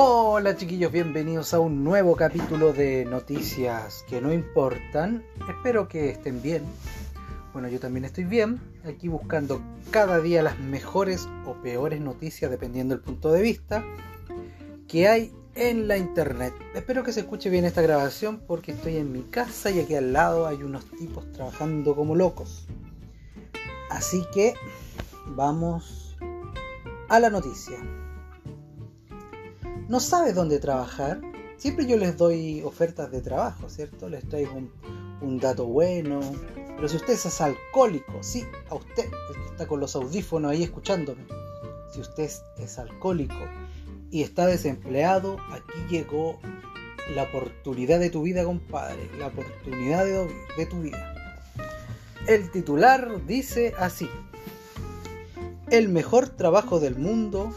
[0.00, 5.24] Hola chiquillos, bienvenidos a un nuevo capítulo de Noticias que no importan.
[5.48, 6.62] Espero que estén bien.
[7.52, 9.60] Bueno, yo también estoy bien, aquí buscando
[9.90, 13.84] cada día las mejores o peores noticias, dependiendo del punto de vista,
[14.86, 16.54] que hay en la internet.
[16.76, 20.12] Espero que se escuche bien esta grabación porque estoy en mi casa y aquí al
[20.12, 22.68] lado hay unos tipos trabajando como locos.
[23.90, 24.54] Así que
[25.26, 26.16] vamos
[27.08, 27.78] a la noticia.
[29.88, 31.20] ¿No sabes dónde trabajar?
[31.56, 34.08] Siempre yo les doy ofertas de trabajo, ¿cierto?
[34.08, 34.60] Les traigo
[35.22, 36.20] un, dato bueno.
[36.76, 40.62] Pero si usted es alcohólico, sí, a usted, el que está con los audífonos ahí
[40.62, 41.24] escuchándome,
[41.92, 43.34] si usted es alcohólico
[44.10, 46.38] y está desempleado, aquí llegó
[47.14, 49.08] la oportunidad de tu vida, compadre.
[49.18, 51.14] La oportunidad de tu vida.
[52.26, 54.08] El titular dice así.
[55.70, 57.52] El mejor trabajo del mundo.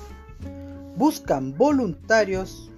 [0.96, 2.70] Buscan voluntarios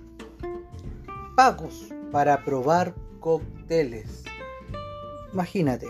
[1.35, 4.23] pagos para probar cócteles.
[5.33, 5.87] Imagínate,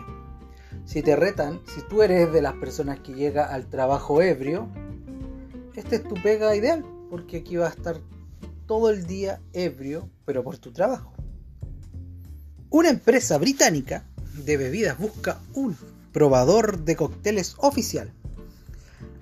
[0.86, 4.68] si te retan, si tú eres de las personas que llega al trabajo ebrio,
[5.76, 8.00] esta es tu pega ideal porque aquí va a estar
[8.66, 11.14] todo el día ebrio, pero por tu trabajo.
[12.70, 14.06] Una empresa británica
[14.46, 15.78] de bebidas busca un
[16.12, 18.12] probador de cócteles oficial,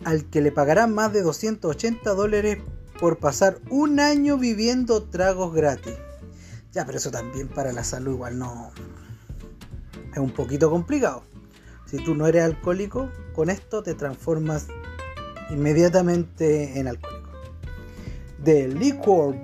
[0.06, 2.60] al que le pagarán más de 280 dólares
[3.02, 5.96] por pasar un año viviendo tragos gratis.
[6.72, 8.72] Ya, pero eso también para la salud igual no...
[10.14, 11.24] Es un poquito complicado.
[11.88, 14.68] Si tú no eres alcohólico, con esto te transformas
[15.50, 17.32] inmediatamente en alcohólico
[18.44, 19.36] de Liquor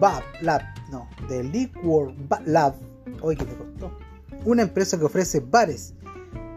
[0.42, 2.14] Lab, no, de Liquor
[2.46, 2.76] Lab,
[3.22, 3.98] hoy que me costó,
[4.46, 5.96] una empresa que ofrece bares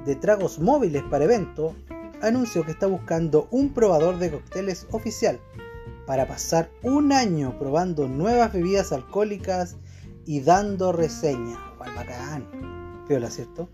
[0.04, 1.72] de tragos móviles para eventos,
[2.20, 5.40] anunció que está buscando un probador de cócteles oficial
[6.10, 9.76] para pasar un año probando nuevas bebidas alcohólicas
[10.26, 11.56] y dando reseña.
[11.78, 13.06] ¡Cuál bacán!
[13.28, 13.68] ¿cierto?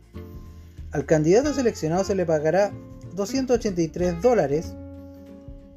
[0.93, 2.73] Al candidato seleccionado se le pagará
[3.15, 4.75] 283 dólares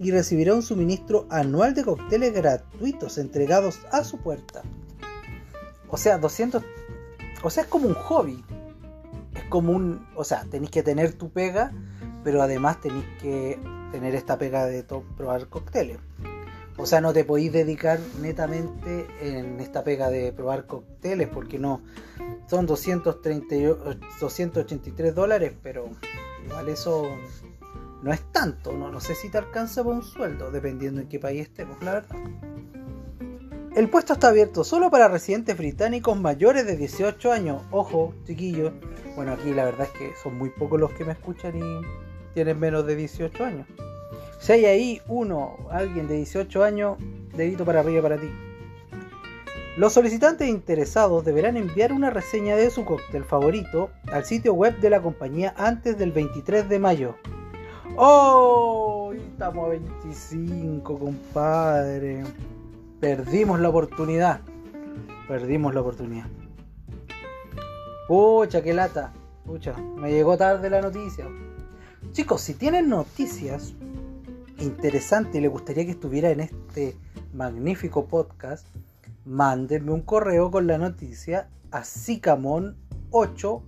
[0.02, 4.62] y recibirá un suministro anual de cócteles gratuitos entregados a su puerta.
[5.88, 6.62] O sea, 200...
[7.42, 8.44] O sea, es como un hobby.
[9.34, 10.06] Es como un...
[10.14, 11.72] O sea, tenéis que tener tu pega,
[12.25, 13.58] pero además tenéis que
[13.94, 16.00] tener esta pega de probar cócteles.
[16.79, 21.81] O sea, no te podéis dedicar netamente en esta pega de probar cócteles, porque no.
[22.47, 23.56] Son 230,
[24.19, 25.89] 283 dólares, pero
[26.45, 27.03] igual eso
[28.01, 31.19] no es tanto, no, no sé si te alcanza por un sueldo, dependiendo en qué
[31.19, 32.18] país estemos, la verdad.
[33.75, 37.62] El puesto está abierto solo para residentes británicos mayores de 18 años.
[37.72, 38.73] Ojo, chiquillos.
[39.16, 42.57] Bueno, aquí la verdad es que son muy pocos los que me escuchan y tienen
[42.57, 43.68] menos de 18 años.
[44.39, 46.97] Si hay ahí uno, alguien de 18 años,
[47.35, 48.29] dedito para arriba para ti.
[49.77, 54.89] Los solicitantes interesados deberán enviar una reseña de su cóctel favorito al sitio web de
[54.89, 57.16] la compañía antes del 23 de mayo.
[57.95, 59.11] ¡Oh!
[59.13, 62.23] Estamos a 25, compadre.
[63.00, 64.41] Perdimos la oportunidad.
[65.27, 66.27] Perdimos la oportunidad.
[68.07, 69.13] Pucha, qué lata.
[69.45, 71.27] Pucha, me llegó tarde la noticia.
[72.11, 73.73] Chicos, si tienen noticias
[74.59, 76.96] interesantes y les gustaría que estuviera en este
[77.34, 78.66] magnífico podcast,
[79.25, 83.62] mándenme un correo con la noticia a sicamon8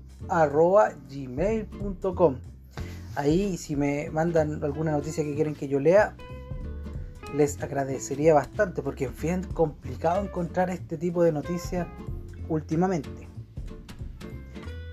[1.09, 2.35] gmail.com
[3.16, 6.16] Ahí si me mandan alguna noticia que quieren que yo lea,
[7.35, 11.88] les agradecería bastante porque es bien complicado encontrar este tipo de noticias
[12.47, 13.28] últimamente.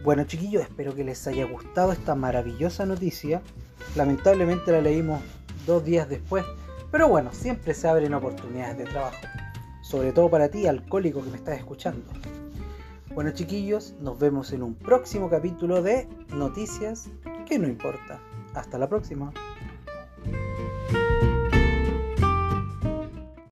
[0.04, 3.42] Bueno chiquillos, espero que les haya gustado esta maravillosa noticia.
[3.96, 5.20] Lamentablemente la leímos
[5.68, 6.46] dos días después,
[6.90, 9.18] pero bueno, siempre se abren oportunidades de trabajo.
[9.82, 12.10] Sobre todo para ti, alcohólico que me estás escuchando.
[13.14, 17.10] Bueno chiquillos, nos vemos en un próximo capítulo de Noticias
[17.46, 18.18] que no importa.
[18.54, 19.30] Hasta la próxima.